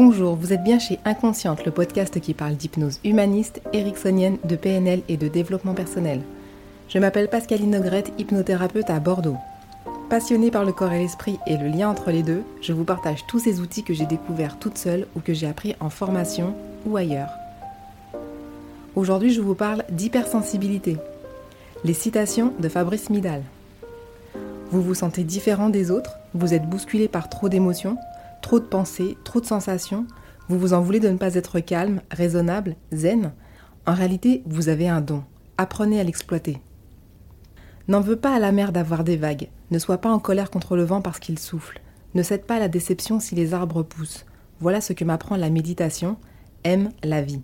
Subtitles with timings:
[0.00, 5.02] Bonjour, vous êtes bien chez Inconsciente, le podcast qui parle d'hypnose humaniste, ericksonienne, de PNL
[5.08, 6.20] et de développement personnel.
[6.88, 9.36] Je m'appelle Pascaline Nogrette, hypnothérapeute à Bordeaux.
[10.08, 13.26] Passionnée par le corps et l'esprit et le lien entre les deux, je vous partage
[13.26, 16.54] tous ces outils que j'ai découverts toute seule ou que j'ai appris en formation
[16.86, 17.32] ou ailleurs.
[18.94, 20.96] Aujourd'hui, je vous parle d'hypersensibilité.
[21.82, 23.42] Les citations de Fabrice Midal.
[24.70, 27.98] Vous vous sentez différent des autres Vous êtes bousculé par trop d'émotions
[28.42, 30.06] Trop de pensées Trop de sensations
[30.48, 33.32] Vous vous en voulez de ne pas être calme, raisonnable, zen
[33.86, 35.24] En réalité, vous avez un don.
[35.56, 36.62] Apprenez à l'exploiter.
[37.88, 39.48] N'en veux pas à la mer d'avoir des vagues.
[39.70, 41.80] Ne sois pas en colère contre le vent parce qu'il souffle.
[42.14, 44.24] Ne cède pas à la déception si les arbres poussent.
[44.60, 46.16] Voilà ce que m'apprend la méditation.
[46.64, 47.42] Aime la vie.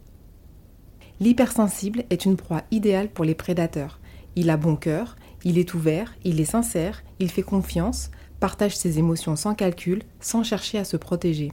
[1.20, 4.00] L'hypersensible est une proie idéale pour les prédateurs.
[4.36, 8.10] Il a bon cœur, il est ouvert, il est sincère, il fait confiance,
[8.44, 11.50] partage ses émotions sans calcul, sans chercher à se protéger.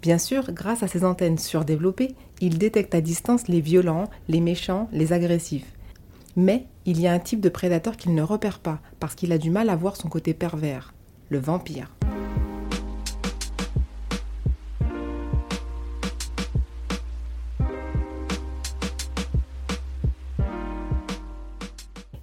[0.00, 4.88] Bien sûr, grâce à ses antennes surdéveloppées, il détecte à distance les violents, les méchants,
[4.92, 5.70] les agressifs.
[6.34, 9.36] Mais il y a un type de prédateur qu'il ne repère pas parce qu'il a
[9.36, 10.94] du mal à voir son côté pervers,
[11.28, 11.90] le vampire.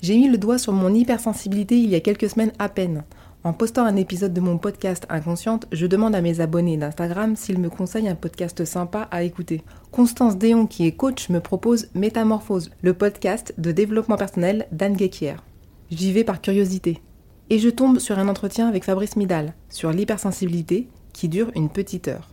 [0.02, 3.06] J'ai mis le doigt sur mon hypersensibilité il y a quelques semaines à peine.
[3.46, 7.60] En postant un épisode de mon podcast Inconsciente, je demande à mes abonnés d'Instagram s'ils
[7.60, 9.64] me conseillent un podcast sympa à écouter.
[9.92, 15.44] Constance Déon, qui est coach, me propose Métamorphose, le podcast de développement personnel d'Anne Guéquière.
[15.92, 17.02] J'y vais par curiosité.
[17.50, 22.08] Et je tombe sur un entretien avec Fabrice Midal sur l'hypersensibilité qui dure une petite
[22.08, 22.33] heure.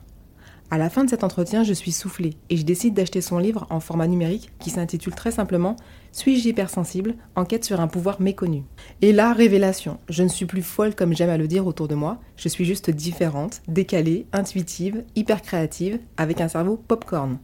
[0.73, 3.67] À la fin de cet entretien, je suis soufflée et je décide d'acheter son livre
[3.71, 5.75] en format numérique qui s'intitule très simplement
[6.13, 7.17] Suis-je hypersensible?
[7.35, 8.63] Enquête sur un pouvoir méconnu.
[9.03, 11.97] Et là, révélation, je ne suis plus folle comme j'aime à le dire autour de
[11.97, 17.39] moi, je suis juste différente, décalée, intuitive, hyper créative, avec un cerveau popcorn,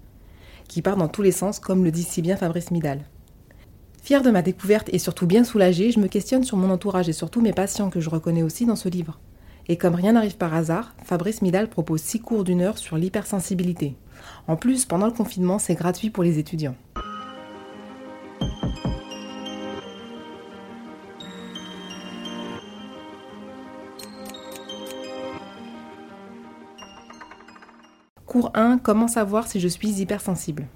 [0.69, 3.01] qui part dans tous les sens comme le dit si bien Fabrice Midal.
[4.05, 7.13] Fière de ma découverte et surtout bien soulagée, je me questionne sur mon entourage et
[7.13, 9.19] surtout mes patients que je reconnais aussi dans ce livre.
[9.69, 13.97] Et comme rien n'arrive par hasard, Fabrice Midal propose 6 cours d'une heure sur l'hypersensibilité.
[14.47, 16.77] En plus, pendant le confinement, c'est gratuit pour les étudiants.
[28.25, 30.67] Cours 1 Comment savoir si je suis hypersensible?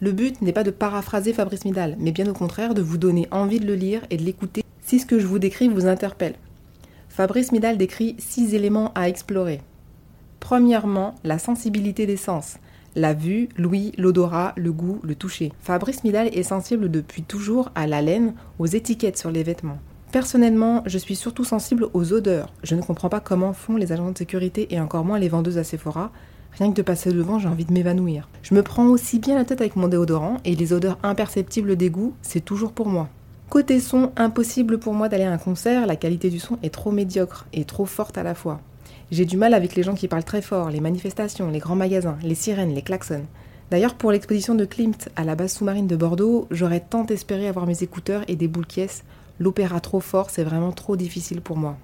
[0.00, 3.28] Le but n'est pas de paraphraser Fabrice Midal, mais bien au contraire de vous donner
[3.30, 6.34] envie de le lire et de l'écouter si ce que je vous décris vous interpelle.
[7.12, 9.60] Fabrice Midal décrit six éléments à explorer.
[10.40, 12.56] Premièrement, la sensibilité des sens.
[12.96, 15.52] La vue, l'ouïe, l'odorat, le goût, le toucher.
[15.60, 19.76] Fabrice Midal est sensible depuis toujours à la laine, aux étiquettes sur les vêtements.
[20.10, 22.50] Personnellement, je suis surtout sensible aux odeurs.
[22.62, 25.58] Je ne comprends pas comment font les agents de sécurité et encore moins les vendeuses
[25.58, 26.12] à Sephora.
[26.52, 28.26] Rien que de passer devant, j'ai envie de m'évanouir.
[28.42, 31.90] Je me prends aussi bien la tête avec mon déodorant et les odeurs imperceptibles des
[31.90, 33.10] goûts, c'est toujours pour moi.
[33.52, 36.90] Côté son, impossible pour moi d'aller à un concert, la qualité du son est trop
[36.90, 38.62] médiocre et trop forte à la fois.
[39.10, 42.16] J'ai du mal avec les gens qui parlent très fort, les manifestations, les grands magasins,
[42.22, 43.26] les sirènes, les klaxons.
[43.70, 47.66] D'ailleurs, pour l'exposition de Klimt à la base sous-marine de Bordeaux, j'aurais tant espéré avoir
[47.66, 48.64] mes écouteurs et des boules.
[49.38, 51.76] L'opéra trop fort, c'est vraiment trop difficile pour moi.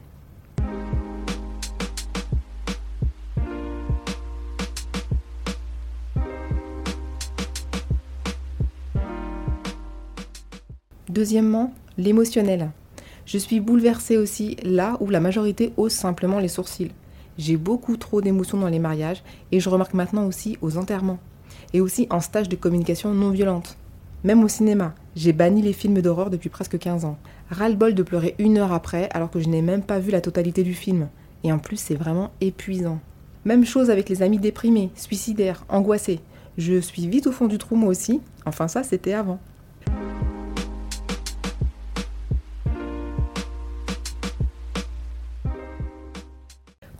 [11.08, 12.70] Deuxièmement, l'émotionnel.
[13.24, 16.92] Je suis bouleversée aussi là où la majorité hausse simplement les sourcils.
[17.38, 21.18] J'ai beaucoup trop d'émotions dans les mariages et je remarque maintenant aussi aux enterrements.
[21.72, 23.78] Et aussi en stage de communication non violente.
[24.22, 27.16] Même au cinéma, j'ai banni les films d'horreur depuis presque 15 ans.
[27.50, 30.62] Ras-le-bol de pleurer une heure après alors que je n'ai même pas vu la totalité
[30.62, 31.08] du film.
[31.42, 32.98] Et en plus, c'est vraiment épuisant.
[33.46, 36.20] Même chose avec les amis déprimés, suicidaires, angoissés.
[36.58, 38.20] Je suis vite au fond du trou moi aussi.
[38.44, 39.38] Enfin ça, c'était avant.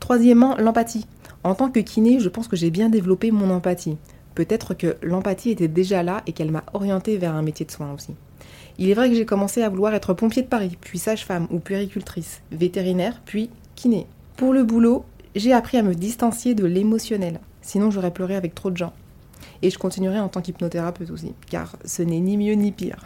[0.09, 1.05] Troisièmement, l'empathie.
[1.45, 3.99] En tant que kiné, je pense que j'ai bien développé mon empathie.
[4.35, 7.93] Peut-être que l'empathie était déjà là et qu'elle m'a orientée vers un métier de soin
[7.93, 8.15] aussi.
[8.79, 11.59] Il est vrai que j'ai commencé à vouloir être pompier de Paris, puis sage-femme ou
[11.59, 14.07] puéricultrice, vétérinaire, puis kiné.
[14.39, 15.05] Pour le boulot,
[15.37, 18.95] j'ai appris à me distancier de l'émotionnel, sinon j'aurais pleuré avec trop de gens.
[19.61, 23.05] Et je continuerai en tant qu'hypnothérapeute aussi, car ce n'est ni mieux ni pire.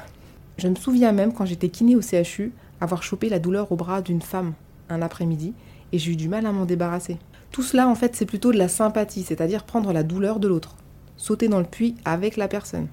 [0.56, 4.02] Je me souviens même quand j'étais kiné au CHU, avoir chopé la douleur au bras
[4.02, 4.52] d'une femme
[4.88, 5.52] un après-midi
[5.92, 7.18] et j'ai eu du mal à m'en débarrasser.
[7.50, 10.76] Tout cela, en fait, c'est plutôt de la sympathie, c'est-à-dire prendre la douleur de l'autre,
[11.16, 12.88] sauter dans le puits avec la personne.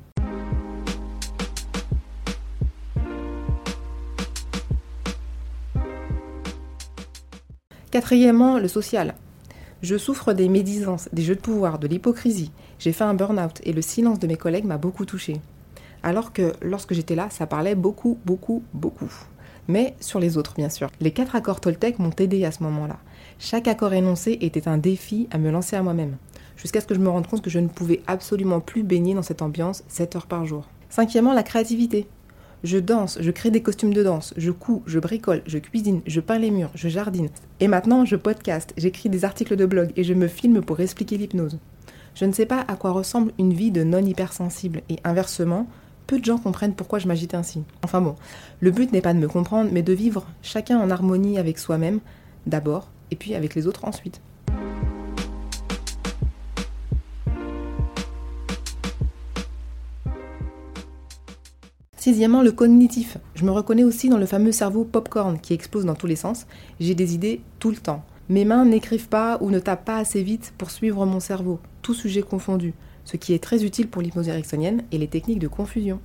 [7.92, 9.16] Quatrièmement, le social.
[9.82, 12.52] Je souffre des médisances, des jeux de pouvoir, de l'hypocrisie.
[12.78, 15.42] J'ai fait un burn-out et le silence de mes collègues m'a beaucoup touché.
[16.04, 19.12] Alors que lorsque j'étais là, ça parlait beaucoup, beaucoup, beaucoup.
[19.70, 20.90] Mais sur les autres, bien sûr.
[21.00, 22.98] Les quatre accords Toltec m'ont aidé à ce moment-là.
[23.38, 26.18] Chaque accord énoncé était un défi à me lancer à moi-même,
[26.58, 29.22] jusqu'à ce que je me rende compte que je ne pouvais absolument plus baigner dans
[29.22, 30.68] cette ambiance 7 heures par jour.
[30.90, 32.08] Cinquièmement, la créativité.
[32.64, 36.20] Je danse, je crée des costumes de danse, je couds, je bricole, je cuisine, je
[36.20, 37.30] peins les murs, je jardine.
[37.60, 41.18] Et maintenant, je podcast, j'écris des articles de blog et je me filme pour expliquer
[41.18, 41.60] l'hypnose.
[42.16, 45.68] Je ne sais pas à quoi ressemble une vie de non-hypersensible et inversement,
[46.10, 47.62] peu de gens comprennent pourquoi je m'agite ainsi.
[47.84, 48.16] Enfin bon,
[48.62, 52.00] le but n'est pas de me comprendre, mais de vivre chacun en harmonie avec soi-même
[52.48, 54.20] d'abord et puis avec les autres ensuite.
[61.96, 63.20] Sixièmement, le cognitif.
[63.36, 66.48] Je me reconnais aussi dans le fameux cerveau popcorn qui explose dans tous les sens.
[66.80, 68.04] J'ai des idées tout le temps.
[68.30, 71.94] Mes mains n'écrivent pas ou ne tapent pas assez vite pour suivre mon cerveau, tout
[71.94, 72.74] sujet confondu,
[73.10, 76.00] ce qui est très utile pour l'hypnose ericksonienne et les techniques de confusion.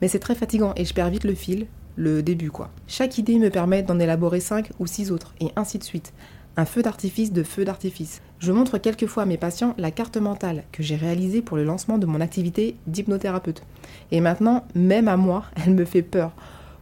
[0.00, 1.66] Mais c'est très fatigant et je perds vite le fil,
[1.96, 2.70] le début quoi.
[2.86, 6.14] Chaque idée me permet d'en élaborer 5 ou 6 autres, et ainsi de suite.
[6.56, 8.22] Un feu d'artifice de feu d'artifice.
[8.38, 11.98] Je montre quelquefois à mes patients la carte mentale que j'ai réalisée pour le lancement
[11.98, 13.62] de mon activité d'hypnothérapeute.
[14.10, 16.32] Et maintenant, même à moi, elle me fait peur.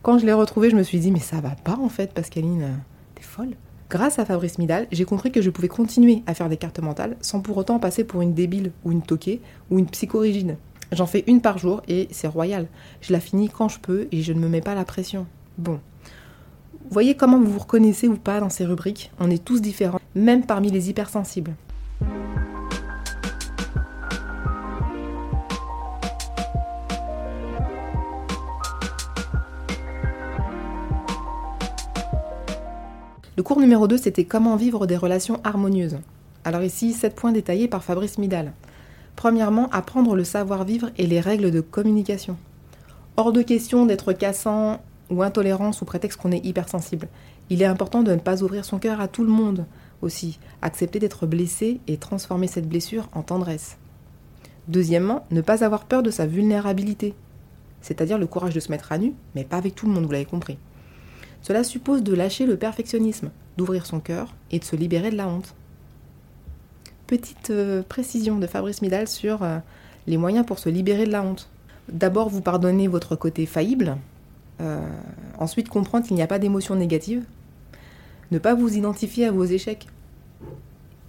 [0.02, 2.78] Quand je l'ai retrouvée, je me suis dit, mais ça va pas en fait, Pascaline,
[3.16, 3.56] t'es folle.
[3.90, 7.17] Grâce à Fabrice Midal, j'ai compris que je pouvais continuer à faire des cartes mentales
[7.23, 9.40] sans pour autant passer pour une débile ou une toquée
[9.70, 10.58] ou une psychorigide.
[10.93, 12.67] J'en fais une par jour et c'est royal.
[13.00, 15.26] Je la finis quand je peux et je ne me mets pas la pression.
[15.56, 15.81] Bon.
[16.90, 19.11] Voyez comment vous vous reconnaissez ou pas dans ces rubriques.
[19.20, 21.55] On est tous différents, même parmi les hypersensibles.
[33.38, 35.99] Le cours numéro 2, c'était comment vivre des relations harmonieuses.
[36.44, 38.52] Alors ici, 7 points détaillés par Fabrice Midal.
[39.14, 42.37] Premièrement, apprendre le savoir-vivre et les règles de communication.
[43.17, 47.06] Hors de question d'être cassant ou intolérant sous prétexte qu'on est hypersensible.
[47.49, 49.67] Il est important de ne pas ouvrir son cœur à tout le monde
[50.02, 53.76] aussi, accepter d'être blessé et transformer cette blessure en tendresse.
[54.67, 57.14] Deuxièmement, ne pas avoir peur de sa vulnérabilité,
[57.82, 60.11] c'est-à-dire le courage de se mettre à nu, mais pas avec tout le monde, vous
[60.11, 60.58] l'avez compris.
[61.43, 65.29] Cela suppose de lâcher le perfectionnisme, d'ouvrir son cœur et de se libérer de la
[65.29, 65.55] honte
[67.08, 69.58] petite euh, précision de Fabrice Midal sur euh,
[70.06, 71.49] les moyens pour se libérer de la honte.
[71.90, 73.96] D'abord, vous pardonnez votre côté faillible.
[74.61, 74.87] Euh,
[75.38, 77.25] ensuite, comprendre qu'il n'y a pas d'émotion négative.
[78.31, 79.88] Ne pas vous identifier à vos échecs.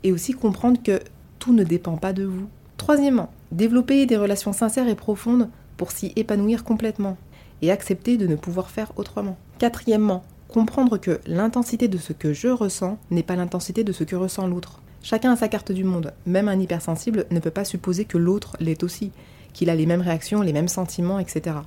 [0.04, 1.02] Et aussi comprendre que
[1.38, 2.48] tout ne dépend pas de vous.
[2.78, 7.18] Troisièmement, développer des relations sincères et profondes pour s'y épanouir complètement
[7.62, 9.38] et accepter de ne pouvoir faire autrement.
[9.60, 14.16] Quatrièmement, comprendre que l'intensité de ce que je ressens n'est pas l'intensité de ce que
[14.16, 14.82] ressent l'autre.
[15.04, 16.14] Chacun a sa carte du monde.
[16.26, 19.12] Même un hypersensible ne peut pas supposer que l'autre l'est aussi,
[19.52, 21.58] qu'il a les mêmes réactions, les mêmes sentiments, etc.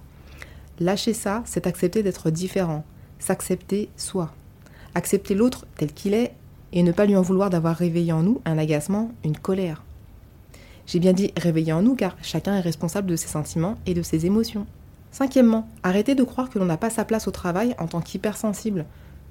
[0.81, 2.83] Lâcher ça, c'est accepter d'être différent,
[3.19, 4.33] s'accepter soi.
[4.95, 6.33] Accepter l'autre tel qu'il est
[6.73, 9.83] et ne pas lui en vouloir d'avoir réveillé en nous un agacement, une colère.
[10.87, 14.01] J'ai bien dit réveiller en nous car chacun est responsable de ses sentiments et de
[14.01, 14.67] ses émotions.
[15.13, 18.87] Cinquièmement, arrêtez de croire que l'on n'a pas sa place au travail en tant qu'hypersensible.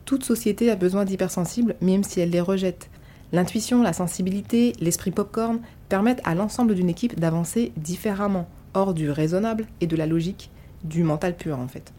[0.06, 2.89] Toute société a besoin d'hypersensibles même si elle les rejette.
[3.31, 9.65] L'intuition, la sensibilité, l'esprit popcorn permettent à l'ensemble d'une équipe d'avancer différemment, hors du raisonnable
[9.82, 10.51] et de la logique,
[10.84, 11.91] du mental pur en fait.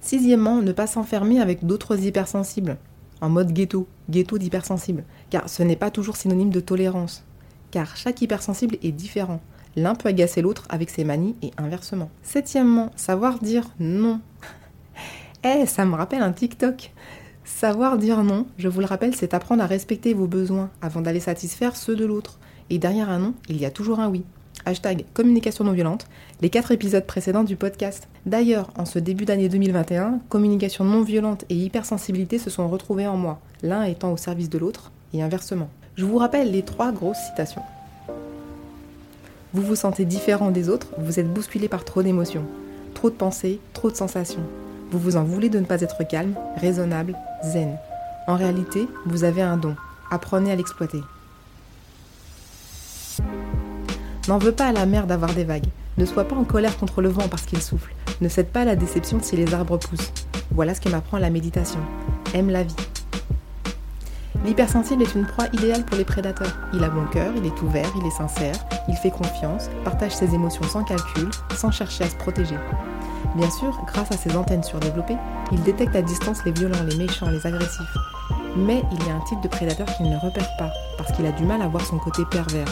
[0.00, 2.78] Sixièmement, ne pas s'enfermer avec d'autres hypersensibles,
[3.20, 7.24] en mode ghetto, ghetto d'hypersensible, car ce n'est pas toujours synonyme de tolérance,
[7.70, 9.40] car chaque hypersensible est différent.
[9.76, 12.10] L'un peut agacer l'autre avec ses manies et inversement.
[12.22, 14.20] Septièmement, savoir dire non.
[15.44, 16.92] Eh, ça me rappelle un TikTok.
[17.44, 21.20] Savoir dire non, je vous le rappelle, c'est apprendre à respecter vos besoins avant d'aller
[21.20, 22.38] satisfaire ceux de l'autre.
[22.70, 24.24] Et derrière un non, il y a toujours un oui.
[24.64, 26.06] Hashtag communication non violente,
[26.40, 28.08] les quatre épisodes précédents du podcast.
[28.24, 33.18] D'ailleurs, en ce début d'année 2021, communication non violente et hypersensibilité se sont retrouvés en
[33.18, 35.68] moi, l'un étant au service de l'autre, et inversement.
[35.96, 37.62] Je vous rappelle les trois grosses citations.
[39.54, 42.44] Vous vous sentez différent des autres, vous êtes bousculé par trop d'émotions,
[42.92, 44.42] trop de pensées, trop de sensations.
[44.90, 47.76] Vous vous en voulez de ne pas être calme, raisonnable, zen.
[48.26, 49.76] En réalité, vous avez un don.
[50.10, 51.00] Apprenez à l'exploiter.
[54.26, 55.68] N'en veux pas à la mer d'avoir des vagues.
[55.98, 57.94] Ne sois pas en colère contre le vent parce qu'il souffle.
[58.20, 60.12] Ne cède pas à la déception si les arbres poussent.
[60.50, 61.80] Voilà ce que m'apprend la méditation.
[62.34, 62.74] Aime la vie.
[64.44, 66.54] L'hypersensible est une proie idéale pour les prédateurs.
[66.74, 68.54] Il a bon cœur, il est ouvert, il est sincère,
[68.88, 72.56] il fait confiance, partage ses émotions sans calcul, sans chercher à se protéger.
[73.36, 75.16] Bien sûr, grâce à ses antennes surdéveloppées,
[75.50, 77.96] il détecte à distance les violents, les méchants, les agressifs.
[78.54, 81.32] Mais il y a un type de prédateur qu'il ne repère pas, parce qu'il a
[81.32, 82.68] du mal à voir son côté pervers,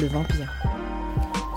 [0.00, 0.50] le vampire.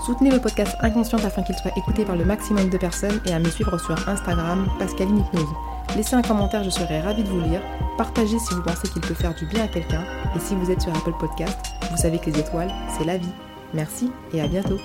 [0.04, 3.38] Soutenez le podcast Inconsciente afin qu'il soit écouté par le maximum de personnes et à
[3.38, 5.73] me suivre sur Instagram, Pascaline Hypnose.
[5.96, 7.60] Laissez un commentaire, je serai ravie de vous lire.
[7.96, 10.02] Partagez si vous pensez qu'il peut faire du bien à quelqu'un.
[10.34, 11.58] Et si vous êtes sur Apple Podcast,
[11.90, 13.32] vous savez que les étoiles, c'est la vie.
[13.72, 14.78] Merci et à bientôt.